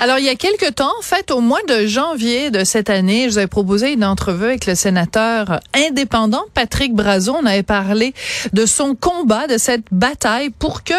Alors, 0.00 0.18
il 0.18 0.24
y 0.24 0.28
a 0.28 0.34
quelque 0.34 0.70
temps, 0.70 0.92
en 0.98 1.02
fait, 1.02 1.30
au 1.30 1.40
mois 1.40 1.62
de 1.68 1.86
janvier 1.86 2.50
de 2.50 2.64
cette 2.64 2.90
année, 2.90 3.24
je 3.24 3.30
vous 3.30 3.38
avais 3.38 3.46
proposé 3.46 3.92
une 3.92 4.04
entrevue 4.04 4.46
avec 4.46 4.66
le 4.66 4.74
sénateur 4.74 5.60
indépendant 5.74 6.44
Patrick 6.54 6.94
Brazo. 6.94 7.36
On 7.40 7.46
avait 7.46 7.62
parlé 7.62 8.14
de 8.52 8.66
son 8.66 8.94
combat, 8.94 9.46
de 9.46 9.58
cette 9.58 9.84
bataille 9.90 10.50
pour 10.50 10.84
que 10.84 10.94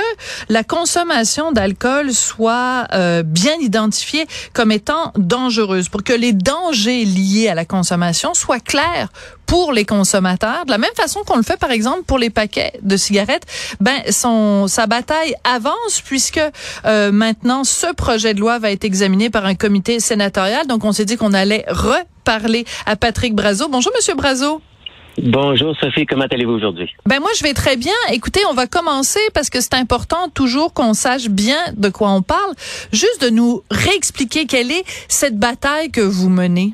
la 0.50 0.64
consommation 0.64 1.52
d'alcool 1.52 2.14
soit 2.14 2.88
euh, 2.94 3.24
bien 3.24 3.56
identifiée 3.60 4.28
comme 4.54 4.72
étant 4.72 5.12
dangereuse, 5.18 5.90
pour 5.90 6.04
que 6.04 6.14
les 6.14 6.34
dangers 6.34 7.06
liés 7.06 7.50
à 7.50 7.56
la 7.56 7.66
consommation 7.66 8.34
soient 8.34 8.60
clairs 8.60 9.10
pour 9.46 9.74
les 9.74 9.86
consommateurs, 9.86 10.66
de 10.66 10.72
la 10.72 10.78
même 10.78 10.94
façon 10.96 11.22
qu'on 11.26 11.38
le 11.38 11.44
fait 11.44 11.58
par 11.58 11.72
exemple 11.72 12.04
pour 12.04 12.18
les 12.18 12.30
paquets 12.30 12.74
de 12.82 12.98
cigarettes, 12.98 13.46
ben 13.80 14.02
son 14.10 14.68
sa 14.68 14.88
bataille 14.88 15.36
avance 15.44 16.02
puisque 16.04 16.42
euh, 16.86 17.12
maintenant 17.12 17.64
ce 17.64 17.94
projet 17.94 18.34
de 18.34 18.40
loi 18.40 18.60
va 18.60 18.72
être 18.72 18.84
examiné 18.84 19.30
par 19.30 19.46
un 19.46 19.56
comité 19.56 20.00
sénatorial. 20.00 20.68
Donc 20.68 20.84
on 20.84 20.92
s'est 20.92 21.06
dit 21.06 21.18
qu'on 21.18 21.34
allait 21.34 21.66
reparler 21.68 22.66
à 22.86 22.96
Patrick 22.96 23.36
Brazo. 23.36 23.68
Bonjour 23.70 23.92
monsieur 23.96 24.16
Brazo. 24.16 24.62
Bonjour 25.18 25.74
Sophie, 25.80 26.06
comment 26.06 26.26
allez-vous 26.30 26.52
aujourd'hui? 26.52 26.92
Ben 27.06 27.22
moi 27.22 27.30
je 27.38 27.44
vais 27.44 27.54
très 27.54 27.78
bien. 27.78 27.94
Écoutez, 28.12 28.42
on 28.50 28.54
va 28.54 28.68
commencer 28.68 29.22
parce 29.34 29.50
que 29.50 29.62
c'est 29.62 29.76
important 29.76 30.28
toujours 30.34 30.74
qu'on 30.74 30.94
sache 30.94 31.30
bien 31.30 31.58
de 31.78 31.88
quoi 31.88 32.10
on 32.12 32.22
parle. 32.22 32.54
Juste 32.92 33.22
de 33.22 33.30
nous 33.30 33.64
réexpliquer 33.72 34.46
quelle 34.46 34.72
est 34.72 34.84
cette 35.08 35.38
bataille 35.38 35.90
que 35.90 36.02
vous 36.02 36.30
menez. 36.30 36.74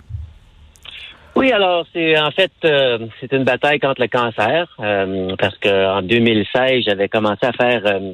Oui, 1.35 1.51
alors 1.51 1.85
c'est 1.93 2.19
en 2.19 2.31
fait 2.31 2.51
euh, 2.65 2.99
c'est 3.19 3.31
une 3.31 3.45
bataille 3.45 3.79
contre 3.79 4.01
le 4.01 4.07
cancer 4.07 4.67
euh, 4.81 5.33
parce 5.39 5.57
que 5.59 5.97
en 5.97 6.01
2016 6.01 6.83
j'avais 6.85 7.07
commencé 7.07 7.45
à 7.45 7.53
faire 7.53 7.81
euh, 7.85 8.11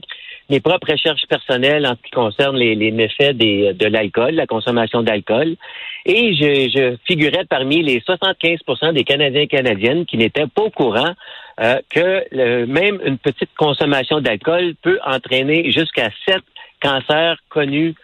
mes 0.50 0.60
propres 0.60 0.92
recherches 0.92 1.26
personnelles 1.28 1.88
en 1.88 1.96
ce 1.96 2.02
qui 2.04 2.12
concerne 2.12 2.56
les, 2.56 2.76
les 2.76 2.92
méfaits 2.92 3.36
des, 3.36 3.74
de 3.74 3.88
l'alcool, 3.88 4.36
la 4.36 4.46
consommation 4.46 5.02
d'alcool, 5.02 5.56
et 6.06 6.34
je, 6.36 6.70
je, 6.70 6.96
figurais 7.06 7.44
parmi 7.50 7.82
les 7.82 8.00
75% 8.02 8.94
des 8.94 9.04
Canadiens 9.04 9.42
et 9.42 9.48
Canadiennes 9.48 10.06
qui 10.06 10.18
n'étaient 10.18 10.48
pas 10.48 10.62
au 10.62 10.70
courant 10.70 11.14
que 11.90 12.24
le, 12.32 12.66
même 12.66 13.02
une 13.04 13.18
petite 13.18 13.54
consommation 13.58 14.22
d'alcool 14.22 14.76
peut 14.84 15.00
entraîner 15.06 15.72
jusqu'à 15.72 16.10
sept 16.26 16.44
cancers 16.80 17.38
connus 17.50 17.96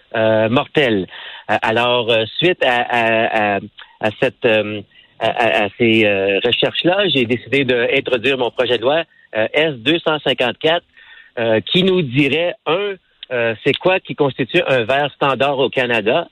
mortels. 0.50 1.08
alors 1.48 2.12
suite 2.40 2.62
à, 2.66 3.56
à, 3.56 3.60
à 4.02 4.10
cette 4.20 4.46
à, 5.24 5.70
ces 5.78 6.06
euh, 6.06 6.40
recherches-là, 6.44 7.08
j'ai 7.08 7.26
décidé 7.26 7.64
d'introduire 7.64 8.38
mon 8.38 8.52
projet 8.52 8.78
de 8.78 8.84
loi 8.84 9.04
euh, 9.36 9.48
S254 9.56 10.82
euh, 11.40 11.60
qui 11.62 11.84
nous 11.84 12.02
dirait, 12.02 12.56
un, 12.66 12.94
c'est 13.64 13.76
quoi 13.78 14.00
qui 14.00 14.16
constitue 14.16 14.62
un 14.68 14.84
verre 14.84 15.12
standard 15.16 15.58
au 15.58 15.70
Canada? 15.70 16.28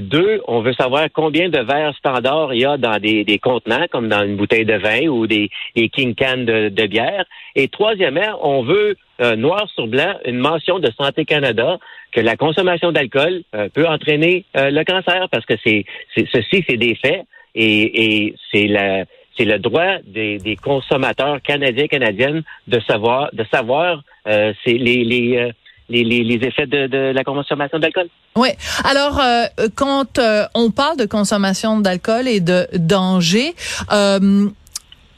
deux, 0.00 0.40
on 0.46 0.60
veut 0.60 0.74
savoir 0.74 1.08
combien 1.12 1.48
de 1.48 1.58
verres 1.58 1.92
standards 1.98 2.54
il 2.54 2.60
y 2.60 2.64
a 2.64 2.76
dans 2.76 3.00
des, 3.00 3.40
contenants, 3.42 3.86
comme 3.90 4.08
dans 4.08 4.22
une 4.22 4.36
bouteille 4.36 4.64
de 4.64 4.76
vin 4.76 5.08
ou 5.08 5.26
des, 5.26 5.50
king 5.92 6.14
cans 6.14 6.36
de, 6.36 6.68
de, 6.68 6.86
bière. 6.86 7.24
Et 7.56 7.66
troisièmement, 7.66 8.38
on 8.42 8.62
veut 8.62 8.96
noir 9.36 9.68
sur 9.74 9.88
blanc 9.88 10.14
une 10.24 10.38
mention 10.38 10.78
de 10.78 10.88
Santé 10.96 11.24
Canada 11.24 11.78
que 12.12 12.20
la 12.20 12.36
consommation 12.36 12.92
d'alcool 12.92 13.42
peut 13.74 13.88
entraîner 13.88 14.44
le 14.54 14.84
cancer 14.84 15.28
parce 15.32 15.44
que 15.46 15.54
c'est 15.64 15.84
ceci, 16.14 16.64
c'est 16.68 16.76
des 16.76 16.94
faits 16.94 17.26
et, 17.54 18.34
c'est 18.50 18.66
la 18.66 19.04
c'est 19.36 19.44
le 19.44 19.58
droit 19.58 19.98
des, 20.06 20.38
des, 20.38 20.56
consommateurs 20.56 21.40
canadiens 21.42 21.86
canadiennes 21.86 22.42
de 22.68 22.80
savoir 22.80 23.30
de 23.32 23.44
savoir 23.50 24.02
euh, 24.26 24.52
c'est 24.64 24.74
les 24.74 25.04
les, 25.04 25.36
euh, 25.38 25.50
les, 25.88 26.04
les, 26.04 26.46
effets 26.46 26.66
de, 26.66 26.86
de 26.86 27.12
la 27.14 27.24
consommation 27.24 27.78
d'alcool. 27.78 28.08
Oui. 28.36 28.48
Alors, 28.84 29.20
euh, 29.20 29.44
quand 29.74 30.18
euh, 30.18 30.44
on 30.54 30.70
parle 30.70 30.96
de 30.96 31.04
consommation 31.04 31.80
d'alcool 31.80 32.28
et 32.28 32.40
de 32.40 32.66
danger, 32.74 33.54
c'est 33.90 34.20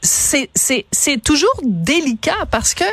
c'est 0.05 0.49
c'est 0.91 1.23
toujours 1.23 1.53
délicat 1.63 2.45
parce 2.51 2.73
que 2.73 2.83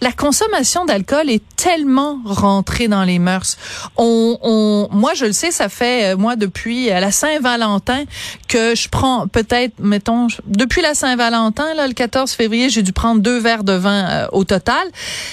la 0.00 0.12
consommation 0.12 0.84
d'alcool 0.84 1.28
est 1.30 1.42
tellement 1.56 2.18
rentrée 2.24 2.88
dans 2.88 3.04
les 3.04 3.18
mœurs. 3.18 3.56
On, 3.96 4.38
on 4.42 4.88
moi 4.90 5.14
je 5.14 5.26
le 5.26 5.32
sais, 5.32 5.50
ça 5.50 5.68
fait 5.68 6.12
euh, 6.12 6.16
moi 6.16 6.36
depuis 6.36 6.90
euh, 6.90 7.00
la 7.00 7.12
Saint-Valentin 7.12 8.04
que 8.48 8.74
je 8.74 8.88
prends 8.88 9.26
peut-être 9.26 9.74
mettons 9.78 10.28
depuis 10.46 10.82
la 10.82 10.94
Saint-Valentin 10.94 11.74
là 11.74 11.86
le 11.86 11.94
14 11.94 12.32
février, 12.32 12.70
j'ai 12.70 12.82
dû 12.82 12.92
prendre 12.92 13.20
deux 13.20 13.38
verres 13.38 13.64
de 13.64 13.72
vin 13.72 14.08
euh, 14.08 14.26
au 14.32 14.44
total. 14.44 14.86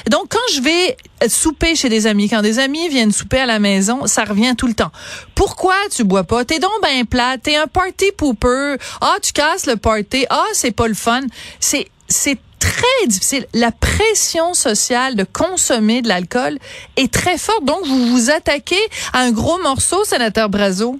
Donc 0.09 0.27
quand 0.29 0.53
je 0.53 0.61
vais 0.61 0.97
souper 1.27 1.75
chez 1.75 1.89
des 1.89 2.07
amis, 2.07 2.29
quand 2.29 2.41
des 2.41 2.59
amis 2.59 2.89
viennent 2.89 3.11
souper 3.11 3.39
à 3.39 3.45
la 3.45 3.59
maison, 3.59 4.05
ça 4.05 4.23
revient 4.23 4.55
tout 4.57 4.67
le 4.67 4.73
temps. 4.73 4.91
Pourquoi 5.35 5.75
tu 5.95 6.03
bois 6.03 6.23
pas? 6.23 6.45
T'es 6.45 6.59
donc 6.59 6.71
ben 6.81 7.05
plat, 7.05 7.37
t'es 7.41 7.55
un 7.55 7.67
party 7.67 8.11
pooper. 8.17 8.75
Ah, 9.01 9.15
tu 9.21 9.33
casses 9.33 9.65
le 9.65 9.75
party. 9.75 10.25
Ah, 10.29 10.45
c'est 10.53 10.75
pas 10.75 10.87
le 10.87 10.93
fun. 10.93 11.21
C'est 11.59 11.87
c'est 12.07 12.37
très 12.59 13.07
difficile. 13.07 13.45
La 13.53 13.71
pression 13.71 14.53
sociale 14.53 15.15
de 15.15 15.23
consommer 15.23 16.01
de 16.01 16.07
l'alcool 16.07 16.57
est 16.95 17.11
très 17.11 17.37
forte. 17.37 17.65
Donc, 17.65 17.85
vous 17.85 18.07
vous 18.07 18.29
attaquez 18.31 18.75
à 19.13 19.21
un 19.21 19.31
gros 19.31 19.61
morceau, 19.61 20.03
sénateur 20.03 20.49
Brazo. 20.49 20.97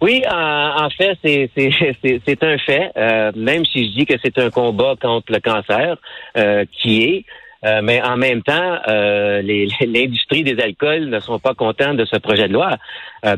Oui, 0.00 0.22
en, 0.30 0.88
fait, 0.90 1.18
c'est 1.24 2.42
un 2.42 2.58
fait. 2.58 2.92
Euh, 2.96 3.32
même 3.34 3.64
si 3.64 3.88
je 3.88 3.98
dis 3.98 4.06
que 4.06 4.14
c'est 4.22 4.38
un 4.38 4.50
combat 4.50 4.94
contre 5.00 5.32
le 5.32 5.40
cancer, 5.40 5.96
euh, 6.36 6.64
qui 6.72 7.02
est, 7.02 7.24
euh, 7.64 7.80
mais 7.82 8.02
en 8.02 8.16
même 8.16 8.42
temps, 8.42 8.78
l'industrie 8.86 10.44
des 10.44 10.60
alcools 10.60 11.08
ne 11.08 11.20
sont 11.20 11.38
pas 11.38 11.54
contents 11.54 11.94
de 11.94 12.04
ce 12.04 12.16
projet 12.16 12.48
de 12.48 12.52
loi 12.52 12.70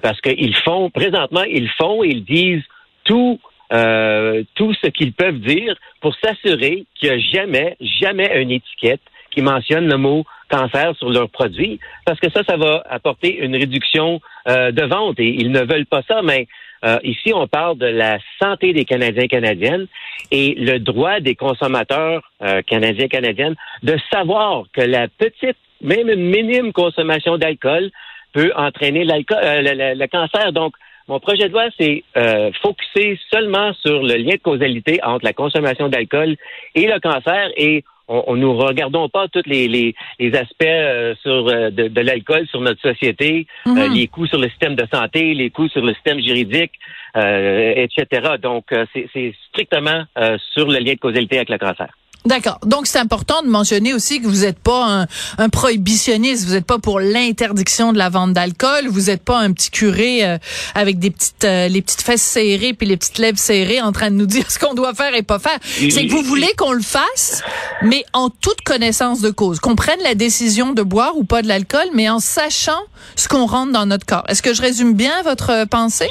parce 0.03 0.21
qu'ils 0.21 0.55
font, 0.57 0.91
présentement, 0.91 1.45
ils 1.45 1.71
font, 1.71 2.03
ils 2.05 2.25
disent 2.25 2.65
tout 3.05 3.41
euh, 3.73 4.43
tout 4.57 4.75
ce 4.75 4.89
qu'ils 4.89 5.13
peuvent 5.13 5.39
dire 5.39 5.77
pour 6.01 6.17
s'assurer 6.17 6.87
qu'il 6.97 7.09
n'y 7.09 7.15
a 7.15 7.19
jamais, 7.19 7.77
jamais 7.81 8.43
une 8.43 8.51
étiquette 8.51 9.01
qui 9.31 9.43
mentionne 9.43 9.89
le 9.89 9.97
mot 9.97 10.25
cancer 10.49 10.95
sur 10.97 11.11
leurs 11.11 11.31
produits, 11.31 11.79
parce 12.05 12.19
que 12.19 12.31
ça, 12.31 12.43
ça 12.45 12.57
va 12.57 12.83
apporter 12.91 13.39
une 13.39 13.55
réduction 13.55 14.21
euh, 14.49 14.73
de 14.73 14.83
vente 14.83 15.21
et 15.21 15.29
ils 15.29 15.53
ne 15.53 15.61
veulent 15.61 15.87
pas 15.87 16.03
ça, 16.09 16.23
mais 16.23 16.49
euh, 16.85 16.99
ici, 17.05 17.33
on 17.35 17.47
parle 17.47 17.79
de 17.79 17.87
la 17.87 18.19
santé 18.43 18.73
des 18.73 18.85
Canadiens 18.85 19.25
et 19.25 19.29
Canadiennes 19.29 19.87
et 20.31 20.55
le 20.59 20.79
droit 20.79 21.21
des 21.21 21.35
consommateurs 21.35 22.23
canadiens 22.67 23.05
et 23.05 23.09
canadiennes 23.09 23.57
de 23.83 23.99
savoir 24.11 24.65
que 24.73 24.81
la 24.81 25.09
petite, 25.09 25.59
même 25.83 26.09
une 26.09 26.31
minime 26.31 26.73
consommation 26.73 27.37
d'alcool 27.37 27.91
peut 28.33 28.53
entraîner 28.57 29.05
l'alcool, 29.05 29.39
le, 29.43 30.07
cancer. 30.07 30.53
Donc, 30.53 30.75
mon 31.09 31.19
projet 31.19 31.49
de 31.49 31.53
loi, 31.53 31.65
c'est 31.79 32.05
euh, 32.17 32.53
focuser 32.63 33.19
seulement 33.33 33.73
sur 33.75 34.01
le 34.03 34.15
lien 34.15 34.35
de 34.37 34.41
causalité 34.41 35.01
entre 35.03 35.25
la 35.25 35.33
consommation 35.33 35.89
d'alcool 35.89 36.37
et 36.77 36.87
le 36.87 37.01
cancer 37.01 37.51
et 37.57 37.85
on, 38.11 38.35
ne 38.35 38.41
nous 38.41 38.57
regardons 38.57 39.09
pas 39.09 39.29
tous 39.29 39.43
les, 39.47 39.69
les, 39.69 40.35
aspects 40.35 40.65
euh, 40.65 41.15
sur 41.23 41.49
euh, 41.49 41.71
de, 41.71 42.01
l'alcool 42.01 42.47
sur 42.49 42.61
notre 42.61 42.81
société, 42.81 43.47
euh, 43.67 43.71
mhm. 43.71 43.95
les 43.95 44.09
coûts 44.09 44.27
sur 44.27 44.39
le 44.39 44.49
système 44.49 44.75
de 44.75 44.87
santé, 44.93 45.33
les 45.35 45.51
coûts 45.51 45.69
sur 45.69 45.85
le 45.85 45.95
système 45.95 46.21
juridique, 46.21 46.73
etc. 47.15 48.37
Donc, 48.41 48.67
c'est 48.93 49.35
strictement 49.49 50.05
sur 50.53 50.69
le 50.69 50.79
lien 50.79 50.95
de 50.95 50.99
causalité 50.99 51.37
avec 51.37 51.51
le 51.51 51.59
cancer. 51.59 51.89
D'accord. 52.27 52.59
Donc 52.67 52.87
c'est 52.87 52.99
important 52.99 53.43
de 53.43 53.49
mentionner 53.49 53.95
aussi 53.95 54.21
que 54.21 54.27
vous 54.27 54.43
n'êtes 54.43 54.59
pas 54.59 54.85
un, 54.85 55.07
un, 55.39 55.49
prohibitionniste, 55.49 56.47
vous 56.47 56.53
n'êtes 56.53 56.67
pas 56.67 56.79
pour 56.79 57.01
l'interdiction 57.01 57.95
de 57.95 57.99
la 57.99 58.11
vente 58.11 58.35
d'alcool, 58.35 58.89
vous 58.89 59.07
n'êtes 59.07 59.23
pas 59.23 59.39
un 59.39 59.53
petit 59.53 59.71
curé 59.71 60.25
euh, 60.25 60.37
avec 60.75 60.99
des 60.99 61.11
petites 61.11 61.45
euh, 61.45 61.69
les 61.69 61.81
petites 61.81 62.03
fesses 62.03 62.23
serrées 62.23 62.75
puis 62.75 62.87
les 62.87 62.99
petites 62.99 63.19
lèvres 63.19 63.39
serrées 63.39 63.81
en 63.81 63.93
train 63.93 64.11
de 64.11 64.17
nous 64.17 64.27
dire 64.27 64.51
ce 64.51 64.59
qu'on 64.59 64.75
doit 64.75 64.93
faire 64.93 65.15
et 65.15 65.23
pas 65.23 65.39
faire. 65.39 65.59
C'est 65.63 66.07
que 66.07 66.11
vous 66.11 66.23
voulez 66.23 66.53
qu'on 66.59 66.73
le 66.73 66.83
fasse, 66.83 67.43
mais 67.83 68.05
en 68.13 68.29
toute 68.29 68.61
connaissance 68.63 69.23
de 69.23 69.31
cause, 69.31 69.59
qu'on 69.59 69.77
prenne 69.77 70.01
la 70.03 70.15
décision 70.15 70.73
de 70.73 70.83
boire 70.83 71.17
ou 71.17 71.25
pas 71.25 71.41
de 71.41 71.49
l'alcool, 71.49 71.87
mais 71.95 72.11
en 72.11 72.21
sachant 72.21 72.81
ce 73.17 73.29
qu'on 73.29 73.47
rentre 73.47 73.73
dans 73.73 73.87
notre 73.87 74.05
corps. 74.05 74.25
Est-ce 74.29 74.43
que 74.43 74.53
je 74.53 74.61
résume 74.61 74.93
bien 74.93 75.23
votre 75.23 75.67
pensée? 75.69 76.09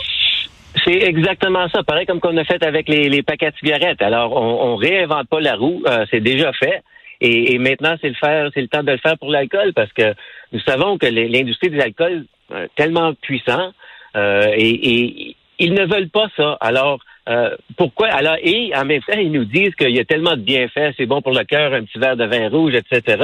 C'est 0.84 1.04
exactement 1.04 1.68
ça. 1.70 1.84
Pareil 1.84 2.06
comme 2.06 2.20
qu'on 2.20 2.38
a 2.38 2.44
fait 2.44 2.64
avec 2.64 2.88
les, 2.88 3.10
les, 3.10 3.24
paquets 3.24 3.52
de 3.52 3.58
cigarettes. 3.58 4.02
Alors, 4.02 4.34
on, 4.34 4.72
on 4.72 4.76
réinvente 4.76 5.28
pas 5.28 5.40
la 5.40 5.56
roue. 5.56 5.82
Euh, 5.88 6.06
c'est 6.12 6.22
déjà 6.22 6.54
fait. 6.54 6.84
Et, 7.22 7.54
et 7.54 7.58
maintenant, 7.58 7.96
c'est 8.02 8.10
le 8.10 8.16
faire, 8.16 8.50
c'est 8.54 8.62
le 8.62 8.68
temps 8.68 8.84
de 8.84 8.92
le 8.92 8.98
faire 8.98 9.18
pour 9.18 9.30
l'alcool 9.30 9.74
parce 9.74 9.92
que 9.94 10.14
nous 10.54 10.60
savons 10.62 10.98
que 10.98 11.06
l'industrie 11.06 11.70
des 11.70 11.82
alcools 11.82 12.26
euh, 12.52 12.68
tellement 12.76 13.14
puissant 13.14 13.74
euh, 14.16 14.52
et, 14.56 14.70
et, 14.70 15.36
ils 15.60 15.74
ne 15.74 15.86
veulent 15.86 16.10
pas 16.10 16.30
ça. 16.38 16.58
Alors, 16.62 17.00
euh, 17.28 17.56
pourquoi? 17.78 18.08
Alors, 18.08 18.38
et 18.42 18.72
en 18.76 18.86
même 18.86 19.02
temps, 19.02 19.20
ils 19.20 19.32
nous 19.32 19.44
disent 19.44 19.76
qu'il 19.76 19.94
y 19.94 20.00
a 20.00 20.06
tellement 20.06 20.38
de 20.38 20.42
bienfaits, 20.42 20.94
c'est 20.96 21.06
bon 21.06 21.22
pour 21.22 21.34
le 21.34 21.44
cœur, 21.44 21.74
un 21.74 21.84
petit 21.84 22.00
verre 22.00 22.16
de 22.16 22.24
vin 22.24 22.48
rouge, 22.48 22.74
etc. 22.76 23.22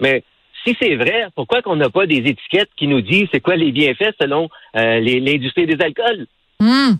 Mais 0.00 0.22
si 0.64 0.76
c'est 0.80 0.94
vrai, 0.94 1.26
pourquoi 1.34 1.62
qu'on 1.62 1.74
n'a 1.74 1.90
pas 1.90 2.06
des 2.06 2.18
étiquettes 2.18 2.70
qui 2.76 2.86
nous 2.86 3.00
disent 3.00 3.26
c'est 3.32 3.40
quoi 3.40 3.56
les 3.56 3.72
bienfaits 3.72 4.14
selon 4.20 4.48
l'industrie 4.74 5.66
des 5.66 5.82
alcools? 5.84 6.26
Hum. 6.60 6.98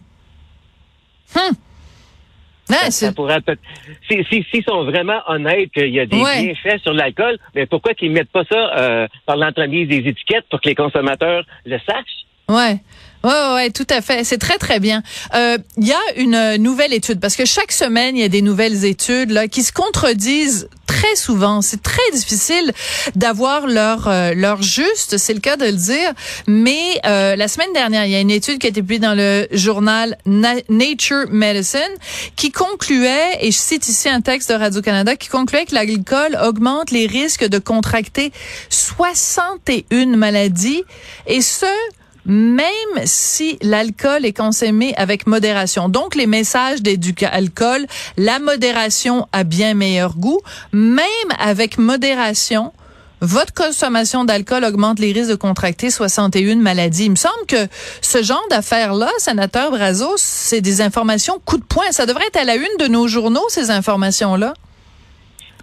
Ah, 2.69 2.75
ça, 2.75 2.91
c'est- 2.91 3.06
ça 3.06 3.12
pourrait 3.12 3.41
peut- 3.41 3.56
si- 4.11 4.25
si- 4.31 4.44
S'ils 4.50 4.64
sont 4.64 4.85
vraiment 4.85 5.20
honnêtes 5.29 5.70
qu'il 5.73 5.88
y 5.88 6.00
a 6.00 6.06
des 6.06 6.20
Ouais. 6.20 6.43
bienfaits 6.43 6.82
sur 6.82 6.93
l'alcool, 6.93 7.38
mais 7.55 7.64
pourquoi 7.67 7.94
qu'ils 7.94 8.11
mettent 8.11 8.31
pas 8.32 8.44
ça 8.50 8.76
euh, 8.76 9.08
par 9.25 9.37
l'entremise 9.37 9.88
des 9.88 9.99
étiquettes 9.99 10.47
pour 10.50 10.61
que 10.61 10.69
les 10.69 10.75
consommateurs 10.75 11.44
le 11.64 11.79
sachent? 11.88 12.25
Ouais. 12.48 12.81
Ouais, 13.25 13.32
ouais, 13.32 13.54
ouais, 13.54 13.70
tout 13.70 13.87
à 13.90 14.02
fait. 14.02 14.22
C'est 14.22 14.38
très, 14.38 14.56
très 14.56 14.78
bien. 14.78 15.02
Euh, 15.34 15.58
Il 15.78 15.87
y 15.88 15.93
a 15.93 15.98
une 16.16 16.34
euh, 16.37 16.58
nouvelle 16.58 16.93
étude, 16.93 17.19
parce 17.19 17.34
que 17.34 17.44
chaque 17.44 17.72
semaine, 17.72 18.16
il 18.16 18.20
y 18.20 18.25
a 18.25 18.28
des 18.28 18.43
nouvelles 18.43 18.84
études 18.84 19.31
là, 19.32 19.48
qui 19.48 19.64
se 19.64 19.72
contredisent 19.72 20.69
très 20.87 21.16
souvent. 21.16 21.60
C'est 21.60 21.82
très 21.82 22.08
difficile 22.12 22.72
d'avoir 23.16 23.66
leur, 23.66 24.06
euh, 24.06 24.32
leur 24.32 24.62
juste, 24.62 25.19
c'est 25.19 25.34
le 25.34 25.40
cas 25.40 25.56
de 25.56 25.64
le 25.64 25.72
dire. 25.72 26.12
Mais 26.46 27.00
euh, 27.04 27.34
la 27.34 27.48
semaine 27.48 27.72
dernière, 27.75 28.04
il 28.04 28.12
y 28.12 28.14
a 28.14 28.20
une 28.20 28.31
étude 28.31 28.58
qui 28.60 28.69
a 28.69 28.70
été 28.70 28.81
publiée 28.81 29.00
dans 29.00 29.14
le 29.16 29.48
journal 29.50 30.16
Na- 30.25 30.54
Nature 30.69 31.25
Medicine 31.31 31.81
qui 32.37 32.52
concluait, 32.52 33.38
et 33.40 33.50
je 33.50 33.56
cite 33.58 33.88
ici 33.88 34.08
un 34.08 34.20
texte 34.20 34.50
de 34.52 34.54
Radio-Canada, 34.54 35.16
qui 35.16 35.28
concluait 35.31 35.64
que 35.64 35.75
l'alcool 35.75 36.38
augmente 36.44 36.93
les 36.93 37.06
risques 37.08 37.44
de 37.44 37.58
contracter 37.58 38.31
61 38.70 40.16
maladies, 40.16 40.84
et 41.26 41.40
ce, 41.40 41.66
même 42.26 43.05
si 43.05 43.58
l'alcool 43.62 44.25
est 44.25 44.37
consommé 44.37 44.94
avec 44.96 45.26
modération. 45.26 45.88
Donc, 45.88 46.14
les 46.14 46.26
messages 46.26 46.82
d'éduc-alcool, 46.82 47.87
la 48.17 48.38
modération 48.38 49.28
a 49.32 49.44
bien 49.44 49.75
meilleur 49.75 50.17
goût, 50.17 50.40
même 50.73 50.99
avec 51.38 51.78
modération, 51.78 52.73
votre 53.23 53.55
consommation 53.55 54.25
d'alcool 54.25 54.64
augmente 54.64 54.99
les 54.99 55.12
risques 55.12 55.31
de 55.31 55.37
contracter 55.37 55.90
61 55.90 56.56
maladies. 56.56 57.06
Il 57.06 57.12
me 57.12 57.17
semble 57.17 57.46
que 57.49 57.67
ce 58.02 58.23
genre 58.23 58.44
d'affaires-là, 58.50 59.11
sénateur 59.19 59.70
Brazos, 59.70 60.17
c'est 60.17 60.61
des 60.61 60.82
informations 60.82 61.40
coup 61.44 61.56
de 61.56 61.64
poing. 61.64 61.90
Ça 61.93 62.05
devrait 62.05 62.26
être 62.26 62.37
à 62.37 62.44
la 62.44 62.56
une 62.56 62.76
de 62.79 62.88
nos 62.88 63.08
journaux, 63.08 63.46
ces 63.49 63.70
informations-là. 63.70 64.52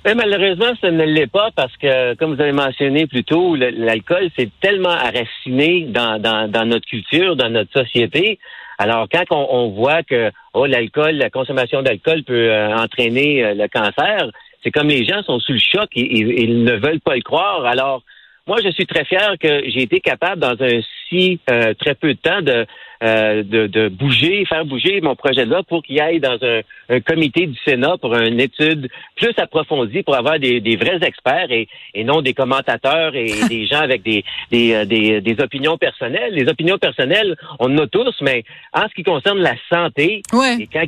Mais 0.06 0.16
malheureusement, 0.16 0.74
ça 0.82 0.92
ne 0.92 1.06
l'est 1.06 1.32
pas 1.32 1.50
parce 1.56 1.76
que, 1.78 2.14
comme 2.16 2.36
vous 2.36 2.42
avez 2.42 2.52
mentionné 2.52 3.08
plus 3.08 3.24
tôt, 3.24 3.56
l'alcool, 3.56 4.30
c'est 4.38 4.50
tellement 4.60 4.90
enraciné 4.90 5.86
dans, 5.88 6.20
dans, 6.20 6.52
dans 6.52 6.66
notre 6.66 6.86
culture, 6.86 7.38
dans 7.38 7.50
notre 7.50 7.72
société. 7.72 8.38
Alors, 8.78 9.08
quand 9.10 9.24
on, 9.32 9.70
voit 9.70 10.04
que 10.04 10.30
oh, 10.54 10.66
l'alcool, 10.66 11.12
la 11.16 11.30
consommation 11.30 11.82
d'alcool 11.82 12.24
peut 12.24 12.52
euh, 12.52 12.76
entraîner 12.76 13.46
euh, 13.46 13.54
le 13.54 13.68
cancer, 13.70 14.30
c'est 14.62 14.72
comme 14.72 14.90
les 14.90 15.06
gens 15.06 15.24
sont 15.24 15.40
sous 15.40 15.54
le 15.54 15.60
choc 15.60 15.90
et- 15.96 16.18
ils 16.44 16.64
ne 16.64 16.74
veulent 16.74 17.00
pas 17.00 17.16
le 17.16 17.22
croire. 17.22 17.66
Alors, 17.66 18.04
moi, 18.46 18.58
je 18.62 18.70
suis 18.72 18.86
très 18.86 19.06
fier 19.06 19.36
que 19.40 19.64
j'ai 19.70 19.84
été 19.84 20.02
capable, 20.02 20.42
dans 20.42 20.62
un 20.62 20.82
si 21.08 21.40
euh, 21.50 21.74
très 21.76 21.96
peu 21.96 22.14
de 22.14 22.20
temps, 22.20 22.42
de, 22.42 22.66
euh, 23.04 23.44
de, 23.44 23.68
de 23.68 23.90
bouger, 23.90 24.46
faire 24.46 24.66
bouger 24.66 25.02
mon 25.02 25.16
projet 25.16 25.46
de 25.46 25.50
loi 25.52 25.64
pour 25.64 25.84
qu'il 25.84 26.00
aille 26.00 26.20
dans 26.20 26.38
un, 26.42 26.62
un 26.90 27.00
comité 27.02 27.46
du 27.48 27.58
Sénat 27.66 27.98
pour 28.00 28.16
une 28.16 28.40
étude 28.40 28.90
plus 29.18 29.34
approfondie, 29.38 30.04
pour 30.04 30.16
avoir 30.16 30.40
des, 30.40 30.62
des 30.62 30.76
vrais 30.78 31.00
experts 31.06 31.52
et, 31.52 31.68
et 31.94 32.04
non 32.04 32.22
des 32.22 32.34
commentateurs 32.34 33.14
et 33.16 33.28
des 33.50 33.66
gens 33.66 33.82
avec 33.82 34.04
des, 34.04 34.24
des, 34.52 34.74
euh, 34.74 34.86
des, 34.86 35.22
des 35.22 35.44
opinions 35.44 35.78
personnelles. 35.78 36.34
Les 36.34 36.48
opinions 36.50 36.78
personnelles, 36.78 37.36
on 37.60 37.74
en 37.78 37.84
a 37.84 37.88
tous, 37.88 38.16
mais 38.22 38.44
en 38.74 38.88
ce 38.88 38.94
qui 38.96 39.04
concerne 39.04 39.40
la 39.40 39.56
santé, 39.72 40.22
Ouais. 40.32 40.56
et 40.62 40.68
quand, 40.68 40.86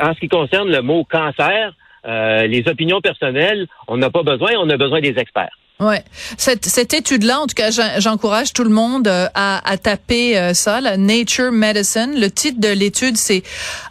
en 0.00 0.14
ce 0.14 0.20
qui 0.20 0.28
concerne 0.28 0.70
le 0.70 0.80
mot 0.82 1.04
cancer, 1.04 1.72
euh, 2.06 2.46
les 2.46 2.66
opinions 2.68 3.00
personnelles, 3.00 3.66
on 3.88 3.96
n'a 3.96 4.08
pas 4.10 4.22
besoin, 4.22 4.52
on 4.58 4.70
a 4.70 4.76
besoin 4.76 5.00
des 5.00 5.18
experts. 5.18 5.50
Ouais, 5.80 6.02
cette, 6.36 6.66
cette 6.66 6.92
étude-là, 6.92 7.38
en 7.40 7.46
tout 7.46 7.54
cas, 7.54 7.70
j'en- 7.70 8.00
j'encourage 8.00 8.52
tout 8.52 8.64
le 8.64 8.70
monde 8.70 9.06
euh, 9.06 9.28
à, 9.34 9.60
à 9.70 9.76
taper 9.78 10.36
euh, 10.36 10.52
ça, 10.52 10.80
la 10.80 10.96
Nature 10.96 11.52
Medicine. 11.52 12.18
Le 12.18 12.30
titre 12.32 12.60
de 12.60 12.66
l'étude, 12.68 13.16
c'est 13.16 13.44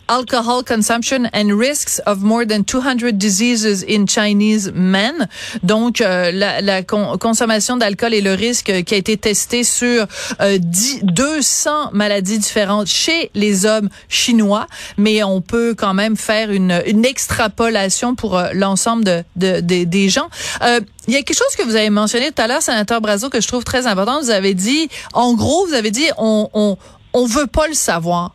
Alcohol 0.07 0.63
Consumption 0.63 1.29
and 1.33 1.57
Risks 1.57 2.01
of 2.05 2.19
More 2.21 2.45
Than 2.45 2.63
200 2.63 3.17
Diseases 3.17 3.83
in 3.87 4.05
Chinese 4.07 4.71
Men. 4.73 5.27
Donc, 5.63 6.01
euh, 6.01 6.31
la, 6.31 6.61
la 6.61 6.83
con- 6.83 7.17
consommation 7.17 7.77
d'alcool 7.77 8.13
et 8.13 8.21
le 8.21 8.33
risque 8.33 8.83
qui 8.83 8.93
a 8.93 8.97
été 8.97 9.17
testé 9.17 9.63
sur 9.63 10.05
euh, 10.41 10.57
10 10.59 10.99
200 11.03 11.91
maladies 11.93 12.39
différentes 12.39 12.87
chez 12.87 13.29
les 13.33 13.65
hommes 13.65 13.89
chinois, 14.09 14.67
mais 14.97 15.23
on 15.23 15.41
peut 15.41 15.75
quand 15.77 15.93
même 15.93 16.15
faire 16.17 16.51
une, 16.51 16.81
une 16.85 17.05
extrapolation 17.05 18.15
pour 18.15 18.37
euh, 18.37 18.49
l'ensemble 18.53 19.03
de- 19.03 19.23
de- 19.61 19.83
des 19.83 20.09
gens. 20.09 20.29
Euh, 20.63 20.79
il 21.07 21.13
y 21.13 21.17
a 21.17 21.21
quelque 21.21 21.37
chose 21.37 21.55
que 21.57 21.63
vous 21.63 21.75
avez 21.75 21.89
mentionné 21.89 22.31
tout 22.31 22.41
à 22.41 22.47
l'heure, 22.47 22.61
sénateur 22.61 22.99
Brazo, 23.01 23.29
que 23.29 23.39
je 23.41 23.47
trouve 23.47 23.63
très 23.63 23.87
important. 23.87 24.19
Vous 24.21 24.29
avez 24.29 24.53
dit, 24.53 24.89
en 25.13 25.33
gros, 25.33 25.65
vous 25.67 25.73
avez 25.73 25.91
dit, 25.91 26.05
on, 26.17 26.49
on, 26.53 26.77
on 27.13 27.25
veut 27.25 27.47
pas 27.47 27.67
le 27.67 27.73
savoir. 27.73 28.33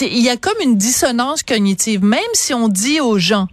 Il 0.00 0.18
y 0.22 0.28
a 0.28 0.36
comme 0.36 0.60
une 0.62 0.76
dissonance 0.76 1.42
cognitive. 1.42 2.02
Même 2.04 2.20
si 2.34 2.52
on 2.54 2.68
dit 2.68 3.00
aux 3.00 3.18
gens, 3.18 3.48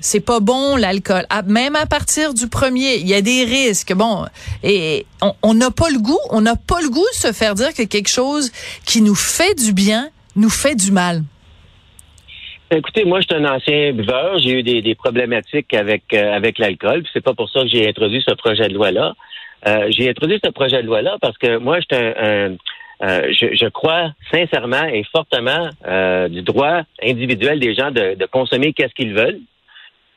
c'est 0.00 0.20
pas 0.20 0.40
bon 0.40 0.76
l'alcool. 0.76 1.24
Même 1.46 1.76
à 1.76 1.86
partir 1.86 2.34
du 2.34 2.48
premier, 2.48 2.96
il 2.96 3.08
y 3.08 3.14
a 3.14 3.20
des 3.22 3.44
risques. 3.44 3.92
Bon, 3.94 4.24
et 4.62 5.06
on- 5.42 5.54
n'a 5.54 5.70
pas 5.70 5.90
le 5.90 5.98
goût, 5.98 6.18
on 6.30 6.40
n'a 6.40 6.56
pas 6.56 6.80
le 6.80 6.88
goût 6.88 7.06
de 7.12 7.16
se 7.18 7.32
faire 7.32 7.54
dire 7.54 7.72
que 7.74 7.82
quelque 7.82 8.08
chose 8.08 8.50
qui 8.84 9.00
nous 9.02 9.14
fait 9.14 9.54
du 9.54 9.72
bien 9.72 10.08
nous 10.34 10.50
fait 10.50 10.74
du 10.74 10.92
mal. 10.92 11.22
Écoutez, 12.70 13.04
moi, 13.04 13.20
je 13.20 13.26
suis 13.26 13.36
un 13.36 13.48
ancien 13.54 13.92
buveur. 13.92 14.38
J'ai 14.38 14.58
eu 14.58 14.62
des, 14.62 14.94
problématiques 14.96 15.72
avec 15.72 16.02
euh, 16.12 16.32
avec 16.34 16.58
l'alcool. 16.58 17.04
C'est 17.12 17.22
pas 17.22 17.32
pour 17.34 17.48
ça 17.50 17.60
que 17.60 17.68
j'ai 17.68 17.88
introduit 17.88 18.22
ce 18.26 18.34
projet 18.34 18.68
de 18.68 18.74
loi-là. 18.74 19.14
Euh, 19.66 19.86
j'ai 19.90 20.10
introduit 20.10 20.40
ce 20.44 20.50
projet 20.50 20.82
de 20.82 20.86
loi-là 20.86 21.16
parce 21.20 21.38
que 21.38 21.58
moi, 21.58 21.78
je 21.80 21.96
suis 21.96 22.04
un, 22.04 22.14
un- 22.52 22.56
euh, 23.02 23.32
je, 23.32 23.54
je 23.54 23.68
crois 23.68 24.12
sincèrement 24.30 24.84
et 24.84 25.04
fortement 25.12 25.68
euh, 25.86 26.28
du 26.28 26.42
droit 26.42 26.82
individuel 27.02 27.60
des 27.60 27.74
gens 27.74 27.90
de, 27.90 28.14
de 28.14 28.26
consommer 28.26 28.72
qu'est-ce 28.72 28.94
qu'ils 28.94 29.14
veulent. 29.14 29.40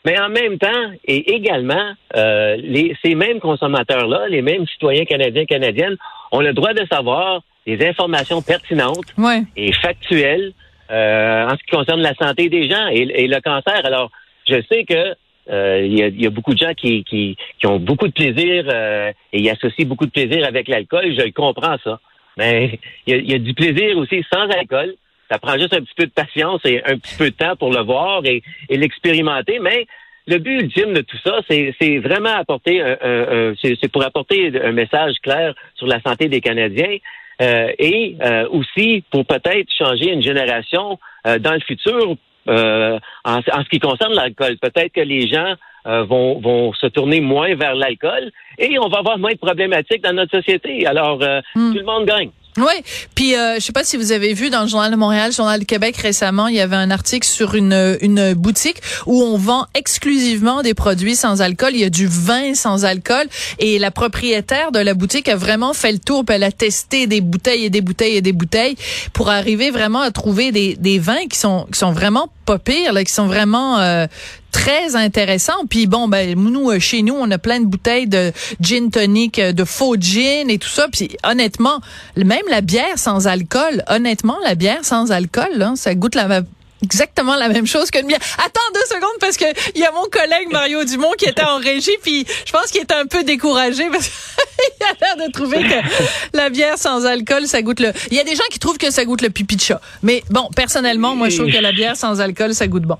Mais 0.05 0.17
en 0.19 0.29
même 0.29 0.57
temps, 0.57 0.91
et 1.05 1.33
également, 1.33 1.91
euh, 2.15 2.55
les, 2.57 2.95
ces 3.03 3.15
mêmes 3.15 3.39
consommateurs-là, 3.41 4.27
les 4.29 4.41
mêmes 4.41 4.65
citoyens 4.67 5.03
canadiens 5.03 5.45
canadiennes, 5.45 5.97
ont 6.31 6.39
le 6.39 6.53
droit 6.53 6.73
de 6.73 6.85
savoir 6.89 7.41
des 7.67 7.85
informations 7.85 8.41
pertinentes 8.41 9.13
Ouais. 9.17 9.41
et 9.57 9.73
factuel 9.73 10.53
euh, 10.89 11.45
en 11.47 11.51
ce 11.51 11.57
qui 11.57 11.71
concerne 11.71 12.01
la 12.01 12.13
santé 12.15 12.47
des 12.49 12.69
gens 12.69 12.87
et, 12.89 13.01
et 13.23 13.27
le 13.27 13.41
cancer. 13.41 13.81
Alors, 13.83 14.09
je 14.47 14.55
sais 14.71 14.85
que 14.85 15.15
euh, 15.51 15.81
il 15.85 15.93
y, 15.99 16.23
y 16.23 16.27
a 16.27 16.29
beaucoup 16.29 16.53
de 16.53 16.59
gens 16.59 16.73
qui, 16.75 17.03
qui, 17.03 17.35
qui 17.59 17.67
ont 17.67 17.77
beaucoup 17.79 18.07
de 18.07 18.13
plaisir 18.13 18.65
euh, 18.71 19.11
et 19.33 19.39
ils 19.41 19.49
associent 19.49 19.85
beaucoup 19.85 20.05
de 20.05 20.11
plaisir 20.11 20.45
avec 20.47 20.67
l'alcool. 20.67 21.13
Je 21.17 21.25
le 21.25 21.31
comprends 21.31 21.75
ça. 21.83 21.99
Mais 22.37 22.79
il 23.05 23.13
y, 23.13 23.17
a, 23.17 23.19
il 23.19 23.31
y 23.31 23.33
a 23.35 23.39
du 23.39 23.53
plaisir 23.53 23.97
aussi 23.97 24.23
sans 24.31 24.47
alcool. 24.49 24.95
Ça 25.29 25.37
prend 25.39 25.57
juste 25.57 25.73
un 25.73 25.81
petit 25.81 25.93
peu 25.95 26.05
de 26.05 26.11
patience 26.11 26.61
et 26.65 26.81
un 26.85 26.97
petit 26.97 27.15
peu 27.15 27.25
de 27.29 27.35
temps 27.35 27.55
pour 27.55 27.71
le 27.71 27.81
voir 27.81 28.25
et, 28.25 28.41
l'expérimenter. 28.69 29.59
Mais 29.59 29.85
le 30.27 30.37
but 30.39 30.61
ultime 30.61 30.93
de 30.93 31.01
tout 31.01 31.17
ça, 31.23 31.39
c'est 31.49 31.97
vraiment 31.99 32.35
apporter 32.35 32.81
un, 32.81 32.97
un- 33.01 33.49
un- 33.51 33.53
c'est 33.61 33.91
pour 33.91 34.03
apporter 34.03 34.51
un 34.63 34.71
message 34.71 35.15
clair 35.21 35.53
sur 35.75 35.87
la 35.87 36.01
santé 36.01 36.29
des 36.29 36.41
Canadiens. 36.41 36.97
Euh, 37.41 37.71
et 37.79 38.17
euh, 38.21 38.49
aussi 38.49 39.01
pour 39.11 39.25
peut-être 39.25 39.67
changer 39.77 40.11
une 40.11 40.21
génération 40.21 40.99
euh, 41.25 41.39
dans 41.39 41.53
le 41.53 41.61
futur 41.61 42.15
euh, 42.49 42.99
en 43.23 43.41
ce 43.41 43.69
qui 43.69 43.79
concerne 43.79 44.13
l'alcool. 44.13 44.57
Peut-être 44.57 44.91
que 44.91 44.99
les 44.99 45.27
gens 45.29 45.53
euh, 45.87 46.03
vont, 46.03 46.39
vont 46.41 46.73
se 46.73 46.87
tourner 46.87 47.21
moins 47.21 47.55
vers 47.55 47.75
l'alcool 47.75 48.31
et 48.57 48.77
on 48.79 48.89
va 48.89 48.99
avoir 48.99 49.17
moins 49.17 49.31
de 49.31 49.37
problématiques 49.37 50.03
dans 50.03 50.13
notre 50.13 50.35
société. 50.37 50.85
Alors, 50.85 51.19
euh, 51.21 51.39
Hmm. 51.55 51.71
tout 51.71 51.79
le 51.79 51.85
monde 51.85 52.05
gagne. 52.05 52.29
Oui, 52.57 52.73
puis 53.15 53.35
euh, 53.35 53.55
je 53.55 53.59
sais 53.61 53.71
pas 53.71 53.83
si 53.83 53.95
vous 53.95 54.11
avez 54.11 54.33
vu 54.33 54.49
dans 54.49 54.63
le 54.63 54.67
journal 54.67 54.91
de 54.91 54.97
Montréal, 54.97 55.29
le 55.29 55.35
journal 55.35 55.59
de 55.59 55.65
Québec 55.65 55.95
récemment, 55.97 56.47
il 56.47 56.55
y 56.55 56.59
avait 56.59 56.75
un 56.75 56.91
article 56.91 57.25
sur 57.25 57.55
une 57.55 57.97
une 58.01 58.33
boutique 58.33 58.77
où 59.05 59.21
on 59.21 59.37
vend 59.37 59.65
exclusivement 59.75 60.61
des 60.61 60.73
produits 60.73 61.15
sans 61.15 61.41
alcool. 61.41 61.71
Il 61.73 61.79
y 61.79 61.83
a 61.85 61.89
du 61.89 62.07
vin 62.07 62.55
sans 62.55 62.85
alcool 62.85 63.27
et 63.59 63.79
la 63.79 63.91
propriétaire 63.91 64.71
de 64.71 64.79
la 64.79 64.93
boutique 64.93 65.29
a 65.29 65.35
vraiment 65.35 65.73
fait 65.73 65.91
le 65.91 65.99
tour, 65.99 66.25
puis 66.25 66.35
elle 66.35 66.43
a 66.43 66.51
testé 66.51 67.07
des 67.07 67.21
bouteilles 67.21 67.65
et 67.65 67.69
des 67.69 67.81
bouteilles 67.81 68.17
et 68.17 68.21
des 68.21 68.33
bouteilles 68.33 68.75
pour 69.13 69.29
arriver 69.29 69.69
vraiment 69.69 70.01
à 70.01 70.11
trouver 70.11 70.51
des 70.51 70.75
des 70.75 70.99
vins 70.99 71.27
qui 71.29 71.37
sont 71.37 71.67
qui 71.71 71.77
sont 71.77 71.91
vraiment 71.91 72.29
pas 72.45 72.57
pires, 72.57 72.93
là, 72.93 73.03
qui 73.03 73.13
sont 73.13 73.27
vraiment 73.27 73.79
euh, 73.79 74.07
très 74.51 74.95
intéressants. 74.95 75.65
Puis 75.69 75.87
bon, 75.87 76.07
ben 76.07 76.37
nous 76.37 76.71
euh, 76.71 76.79
chez 76.79 77.01
nous, 77.01 77.15
on 77.15 77.29
a 77.31 77.37
plein 77.37 77.59
de 77.59 77.65
bouteilles 77.65 78.07
de 78.07 78.31
gin 78.61 78.89
tonic, 78.89 79.39
euh, 79.39 79.51
de 79.51 79.63
faux 79.63 79.95
gin 79.99 80.49
et 80.49 80.57
tout 80.57 80.69
ça. 80.69 80.87
Puis 80.91 81.09
honnêtement, 81.23 81.81
même 82.15 82.45
la 82.49 82.61
bière 82.61 82.97
sans 82.97 83.27
alcool, 83.27 83.83
honnêtement, 83.87 84.37
la 84.43 84.55
bière 84.55 84.83
sans 84.83 85.11
alcool, 85.11 85.49
là, 85.55 85.73
ça 85.75 85.95
goûte 85.95 86.15
la 86.15 86.41
exactement 86.83 87.35
la 87.35 87.49
même 87.49 87.67
chose 87.67 87.91
qu'une 87.91 88.07
bière. 88.07 88.19
Attends 88.37 88.61
deux 88.73 88.95
secondes 88.95 89.19
parce 89.19 89.37
que 89.37 89.45
il 89.75 89.81
y 89.81 89.85
a 89.85 89.91
mon 89.91 90.05
collègue 90.05 90.47
Mario 90.51 90.83
Dumont 90.85 91.11
qui 91.17 91.25
était 91.25 91.43
en 91.43 91.57
régie 91.57 91.97
puis 92.01 92.25
je 92.45 92.51
pense 92.51 92.67
qu'il 92.67 92.81
était 92.81 92.95
un 92.95 93.05
peu 93.05 93.23
découragé 93.23 93.89
parce 93.89 94.07
qu'il 94.07 94.87
a 94.87 95.15
l'air 95.15 95.27
de 95.27 95.31
trouver 95.31 95.63
que 95.63 96.37
la 96.37 96.49
bière 96.49 96.77
sans 96.77 97.05
alcool 97.05 97.47
ça 97.47 97.61
goûte 97.61 97.79
le 97.79 97.91
Il 98.11 98.17
y 98.17 98.19
a 98.19 98.23
des 98.23 98.35
gens 98.35 98.43
qui 98.49 98.59
trouvent 98.59 98.77
que 98.77 98.91
ça 98.91 99.03
goûte 99.05 99.21
le 99.21 99.29
pipi 99.29 99.55
de 99.55 99.61
chat. 99.61 99.81
Mais 100.03 100.23
bon, 100.29 100.49
personnellement, 100.55 101.15
moi 101.15 101.29
je 101.29 101.37
trouve 101.37 101.51
que 101.51 101.57
la 101.57 101.71
bière 101.71 101.97
sans 101.97 102.21
alcool 102.21 102.53
ça 102.53 102.67
goûte 102.67 102.83
bon. 102.83 102.97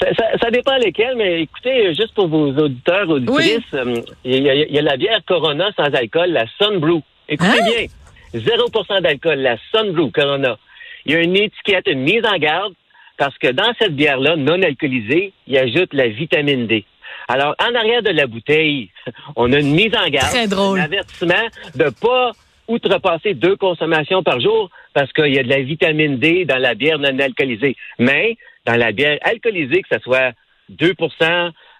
Ça, 0.00 0.14
ça- 0.14 0.38
ça 0.42 0.50
dépend 0.50 0.76
lesquels, 0.76 1.14
mais 1.16 1.42
écoutez, 1.42 1.94
juste 1.94 2.14
pour 2.14 2.28
vos 2.28 2.48
auditeurs, 2.52 3.08
auditrices, 3.08 3.60
euh, 3.74 3.94
il 4.24 4.36
y, 4.36 4.72
y 4.74 4.78
a 4.78 4.82
la 4.82 4.96
bière 4.96 5.20
Corona 5.26 5.70
sans 5.76 5.92
alcool, 5.94 6.30
la 6.30 6.46
Sun 6.58 6.78
Brew. 6.78 7.02
Écoutez 7.28 7.50
Hein? 7.60 7.86
bien, 8.32 8.40
0% 8.40 9.00
d'alcool, 9.02 9.38
la 9.40 9.56
Sun 9.72 9.92
Brew 9.92 10.10
Corona. 10.10 10.56
Il 11.04 11.12
y 11.12 11.16
a 11.16 11.20
une 11.22 11.36
étiquette, 11.36 11.86
une 11.88 12.00
mise 12.02 12.24
en 12.24 12.36
garde. 12.38 12.72
parce 13.18 13.36
que 13.36 13.48
dans 13.48 13.70
cette 13.78 13.94
bière-là, 13.94 14.36
non 14.36 14.62
alcoolisée, 14.62 15.34
il 15.46 15.58
ajoute 15.58 15.92
la 15.92 16.08
vitamine 16.08 16.66
D. 16.66 16.86
Alors, 17.28 17.54
en 17.60 17.74
arrière 17.74 18.02
de 18.02 18.08
la 18.08 18.26
bouteille, 18.26 18.88
on 19.36 19.52
a 19.52 19.58
une 19.60 19.72
mise 19.74 19.94
en 19.94 20.08
garde, 20.08 20.30
Très 20.30 20.48
drôle. 20.48 20.80
un 20.80 20.84
avertissement 20.84 21.44
de 21.74 21.90
pas 22.00 22.30
outrepasser 22.66 23.34
deux 23.34 23.56
consommations 23.56 24.22
par 24.22 24.40
jour 24.40 24.70
parce 24.94 25.12
qu'il 25.12 25.34
y 25.34 25.38
a 25.38 25.42
de 25.42 25.50
la 25.50 25.60
vitamine 25.60 26.16
D 26.18 26.46
dans 26.46 26.56
la 26.58 26.74
bière 26.74 26.98
non 26.98 27.18
alcoolisée. 27.18 27.76
Mais 27.98 28.38
dans 28.66 28.76
la 28.76 28.92
bière 28.92 29.18
alcoolisée, 29.22 29.82
que 29.82 29.96
ce 29.96 30.00
soit 30.00 30.32
2 30.70 30.94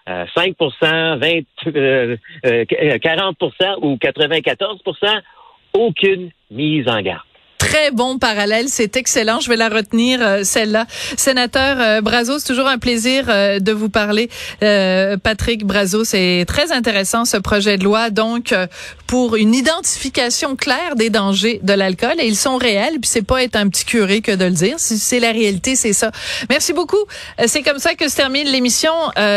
euh, 0.09 0.25
5 0.35 0.55
20, 0.59 1.21
euh, 1.67 2.17
euh, 2.45 2.97
40 2.99 3.37
ou 3.81 3.97
94 3.97 4.81
aucune 5.73 6.31
mise 6.49 6.87
en 6.87 7.01
garde 7.01 7.21
très 7.71 7.91
bon 7.91 8.17
parallèle. 8.17 8.67
C'est 8.67 8.97
excellent. 8.97 9.39
Je 9.39 9.49
vais 9.49 9.55
la 9.55 9.69
retenir, 9.69 10.19
euh, 10.21 10.43
celle-là. 10.43 10.85
Sénateur 11.15 11.79
euh, 11.79 12.01
Brazo, 12.01 12.37
c'est 12.39 12.47
toujours 12.47 12.67
un 12.67 12.77
plaisir 12.77 13.25
euh, 13.29 13.59
de 13.59 13.71
vous 13.71 13.87
parler. 13.89 14.29
Euh, 14.61 15.15
Patrick 15.17 15.63
Brazo, 15.65 16.03
c'est 16.03 16.43
très 16.47 16.71
intéressant 16.73 17.23
ce 17.23 17.37
projet 17.37 17.77
de 17.77 17.83
loi, 17.85 18.09
donc 18.09 18.53
pour 19.11 19.35
une 19.35 19.53
identification 19.53 20.55
claire 20.55 20.95
des 20.95 21.09
dangers 21.09 21.59
de 21.63 21.73
l'alcool. 21.73 22.13
Et 22.19 22.27
ils 22.27 22.37
sont 22.37 22.55
réels, 22.55 22.93
puis 22.93 23.09
c'est 23.11 23.23
pas 23.23 23.43
être 23.43 23.57
un 23.57 23.67
petit 23.67 23.83
curé 23.83 24.21
que 24.21 24.31
de 24.31 24.45
le 24.45 24.51
dire. 24.51 24.75
C'est 24.77 25.19
la 25.19 25.33
réalité, 25.33 25.75
c'est 25.75 25.91
ça. 25.91 26.11
Merci 26.49 26.71
beaucoup. 26.71 26.95
C'est 27.45 27.61
comme 27.61 27.79
ça 27.79 27.95
que 27.95 28.07
se 28.07 28.15
termine 28.15 28.47
l'émission, 28.47 28.93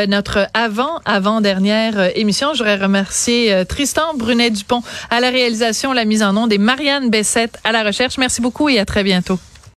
notre 0.06 0.46
avant, 0.54 1.00
avant-dernière 1.04 2.16
émission. 2.16 2.54
Je 2.54 2.58
voudrais 2.58 2.76
remercier 2.76 3.64
Tristan 3.68 4.14
Brunet-Dupont 4.14 4.84
à 5.10 5.18
la 5.18 5.30
réalisation, 5.30 5.92
la 5.92 6.04
mise 6.04 6.22
en 6.22 6.34
nom 6.34 6.46
des 6.46 6.58
Marianne 6.58 7.10
Bessette 7.10 7.58
à 7.64 7.72
la 7.72 7.82
recherche. 7.82 8.16
Merci 8.16 8.42
beaucoup 8.42 8.68
et 8.68 8.78
à 8.78 8.84
très 8.84 9.02
bientôt. 9.02 9.40